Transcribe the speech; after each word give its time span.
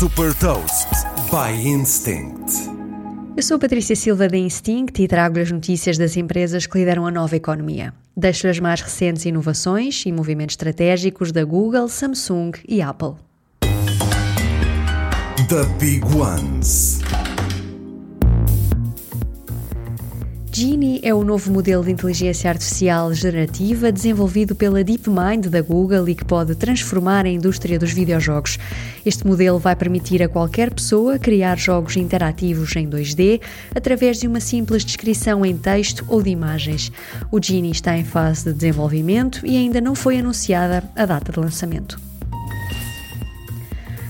Super 0.00 0.34
Toast 0.36 0.88
by 1.30 1.52
Instinct. 1.62 2.54
Eu 3.36 3.42
sou 3.42 3.58
a 3.58 3.60
Patrícia 3.60 3.94
Silva 3.94 4.28
da 4.28 4.36
Instinct 4.38 5.02
e 5.02 5.06
trago-lhe 5.06 5.42
as 5.42 5.50
notícias 5.50 5.98
das 5.98 6.16
empresas 6.16 6.66
que 6.66 6.78
lideram 6.78 7.06
a 7.06 7.10
nova 7.10 7.36
economia. 7.36 7.92
Deixo-lhe 8.16 8.50
as 8.50 8.58
mais 8.58 8.80
recentes 8.80 9.26
inovações 9.26 10.02
e 10.06 10.10
movimentos 10.10 10.54
estratégicos 10.54 11.32
da 11.32 11.44
Google, 11.44 11.86
Samsung 11.86 12.52
e 12.66 12.80
Apple. 12.80 13.16
The 15.50 15.66
Big 15.78 16.02
Ones. 16.16 17.00
Genie 20.60 21.00
é 21.02 21.14
o 21.14 21.24
novo 21.24 21.50
modelo 21.50 21.82
de 21.82 21.90
inteligência 21.90 22.50
artificial 22.50 23.14
generativa 23.14 23.90
desenvolvido 23.90 24.54
pela 24.54 24.84
DeepMind 24.84 25.46
da 25.48 25.62
Google 25.62 26.06
e 26.06 26.14
que 26.14 26.22
pode 26.22 26.54
transformar 26.54 27.24
a 27.24 27.30
indústria 27.30 27.78
dos 27.78 27.92
videojogos. 27.92 28.58
Este 29.02 29.26
modelo 29.26 29.58
vai 29.58 29.74
permitir 29.74 30.22
a 30.22 30.28
qualquer 30.28 30.70
pessoa 30.70 31.18
criar 31.18 31.56
jogos 31.56 31.96
interativos 31.96 32.76
em 32.76 32.86
2D 32.86 33.40
através 33.74 34.20
de 34.20 34.26
uma 34.26 34.38
simples 34.38 34.84
descrição 34.84 35.46
em 35.46 35.56
texto 35.56 36.04
ou 36.06 36.22
de 36.22 36.28
imagens. 36.28 36.92
O 37.32 37.42
Genie 37.42 37.70
está 37.70 37.96
em 37.96 38.04
fase 38.04 38.44
de 38.44 38.52
desenvolvimento 38.52 39.46
e 39.46 39.56
ainda 39.56 39.80
não 39.80 39.94
foi 39.94 40.18
anunciada 40.18 40.84
a 40.94 41.06
data 41.06 41.32
de 41.32 41.40
lançamento. 41.40 42.09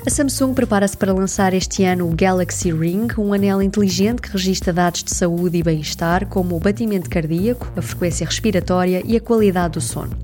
A 0.06 0.08
Samsung 0.08 0.54
prepara-se 0.54 0.96
para 0.96 1.12
lançar 1.12 1.52
este 1.52 1.84
ano 1.84 2.08
o 2.08 2.14
Galaxy 2.16 2.72
Ring, 2.72 3.06
um 3.18 3.34
anel 3.34 3.60
inteligente 3.60 4.22
que 4.22 4.32
registra 4.32 4.72
dados 4.72 5.04
de 5.04 5.14
saúde 5.14 5.58
e 5.58 5.62
bem-estar, 5.62 6.26
como 6.26 6.56
o 6.56 6.58
batimento 6.58 7.10
cardíaco, 7.10 7.70
a 7.76 7.82
frequência 7.82 8.24
respiratória 8.24 9.02
e 9.04 9.14
a 9.14 9.20
qualidade 9.20 9.74
do 9.74 9.80
sono. 9.82 10.16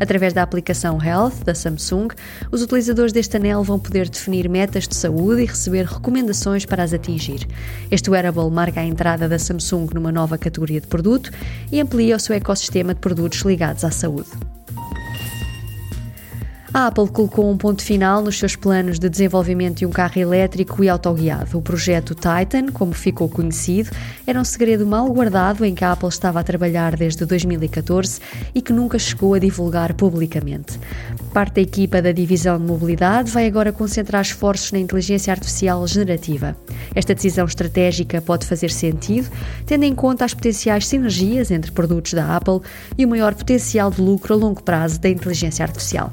Através 0.00 0.32
da 0.32 0.42
aplicação 0.42 1.00
Health 1.00 1.44
da 1.44 1.54
Samsung, 1.54 2.08
os 2.50 2.60
utilizadores 2.60 3.12
deste 3.12 3.36
anel 3.36 3.62
vão 3.62 3.78
poder 3.78 4.08
definir 4.08 4.48
metas 4.48 4.88
de 4.88 4.96
saúde 4.96 5.42
e 5.42 5.46
receber 5.46 5.86
recomendações 5.86 6.66
para 6.66 6.82
as 6.82 6.92
atingir. 6.92 7.46
Este 7.88 8.10
wearable 8.10 8.50
marca 8.50 8.80
a 8.80 8.84
entrada 8.84 9.28
da 9.28 9.38
Samsung 9.38 9.86
numa 9.94 10.10
nova 10.10 10.36
categoria 10.36 10.80
de 10.80 10.88
produto 10.88 11.30
e 11.70 11.80
amplia 11.80 12.16
o 12.16 12.20
seu 12.20 12.34
ecossistema 12.34 12.94
de 12.94 13.00
produtos 13.00 13.42
ligados 13.42 13.84
à 13.84 13.92
saúde. 13.92 14.30
A 16.72 16.86
Apple 16.86 17.08
colocou 17.08 17.50
um 17.50 17.56
ponto 17.56 17.82
final 17.82 18.22
nos 18.22 18.38
seus 18.38 18.54
planos 18.54 19.00
de 19.00 19.08
desenvolvimento 19.08 19.78
de 19.78 19.86
um 19.86 19.90
carro 19.90 20.16
elétrico 20.20 20.84
e 20.84 20.88
autoguiado. 20.88 21.58
O 21.58 21.62
projeto 21.62 22.14
Titan, 22.14 22.70
como 22.72 22.92
ficou 22.92 23.28
conhecido, 23.28 23.90
era 24.24 24.40
um 24.40 24.44
segredo 24.44 24.86
mal 24.86 25.12
guardado 25.12 25.64
em 25.64 25.74
que 25.74 25.84
a 25.84 25.90
Apple 25.90 26.08
estava 26.08 26.38
a 26.38 26.44
trabalhar 26.44 26.96
desde 26.96 27.26
2014 27.26 28.20
e 28.54 28.62
que 28.62 28.72
nunca 28.72 29.00
chegou 29.00 29.34
a 29.34 29.40
divulgar 29.40 29.94
publicamente. 29.94 30.78
Parte 31.34 31.54
da 31.54 31.60
equipa 31.60 32.00
da 32.00 32.12
divisão 32.12 32.56
de 32.56 32.64
mobilidade 32.64 33.32
vai 33.32 33.48
agora 33.48 33.72
concentrar 33.72 34.22
esforços 34.22 34.70
na 34.70 34.78
inteligência 34.78 35.32
artificial 35.32 35.84
generativa. 35.88 36.56
Esta 36.94 37.16
decisão 37.16 37.46
estratégica 37.46 38.22
pode 38.22 38.46
fazer 38.46 38.70
sentido, 38.70 39.28
tendo 39.66 39.82
em 39.82 39.94
conta 39.94 40.24
as 40.24 40.34
potenciais 40.34 40.86
sinergias 40.86 41.50
entre 41.50 41.72
produtos 41.72 42.14
da 42.14 42.36
Apple 42.36 42.60
e 42.96 43.04
o 43.04 43.08
maior 43.08 43.34
potencial 43.34 43.90
de 43.90 44.00
lucro 44.00 44.34
a 44.34 44.36
longo 44.36 44.62
prazo 44.62 45.00
da 45.00 45.08
inteligência 45.08 45.64
artificial. 45.64 46.12